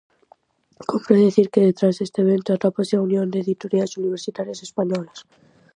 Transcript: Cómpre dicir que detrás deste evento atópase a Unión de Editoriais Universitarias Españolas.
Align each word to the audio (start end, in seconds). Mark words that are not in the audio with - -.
Cómpre 0.89 1.25
dicir 1.27 1.47
que 1.53 1.65
detrás 1.67 1.95
deste 1.97 2.19
evento 2.25 2.49
atópase 2.51 2.93
a 2.95 3.03
Unión 3.07 3.27
de 3.29 3.37
Editoriais 3.45 3.97
Universitarias 4.01 4.59
Españolas. 4.67 5.19